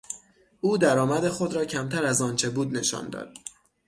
او 0.61 0.77
در 0.77 0.99
آمد 0.99 1.27
خود 1.27 1.53
را 1.53 1.65
کمتر 1.65 2.05
از 2.05 2.21
آنچه 2.21 2.49
بود 2.49 2.77
نشان 2.77 3.09
داد. 3.09 3.29